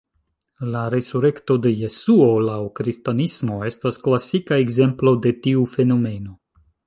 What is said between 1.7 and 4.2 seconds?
Jesuo laŭ Kristanismo estas